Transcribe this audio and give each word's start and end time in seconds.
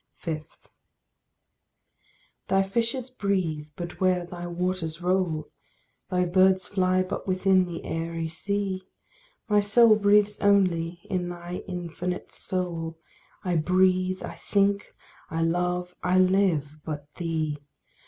5. 0.15 0.43
Thy 2.47 2.63
fishes 2.63 3.11
breathe 3.11 3.67
but 3.75 4.01
where 4.01 4.25
thy 4.25 4.47
waters 4.47 4.99
roll; 4.99 5.51
Thy 6.09 6.25
birds 6.25 6.67
fly 6.67 7.03
but 7.03 7.27
within 7.27 7.65
thy 7.65 7.81
airy 7.83 8.27
sea; 8.27 8.81
My 9.47 9.59
soul 9.59 9.95
breathes 9.95 10.39
only 10.39 11.01
in 11.07 11.29
thy 11.29 11.61
infinite 11.67 12.31
soul; 12.31 12.97
I 13.43 13.57
breathe, 13.57 14.23
I 14.23 14.37
think, 14.37 14.91
I 15.29 15.43
love, 15.43 15.93
I 16.01 16.17
live 16.17 16.79
but 16.83 17.05
thee. 17.17 17.59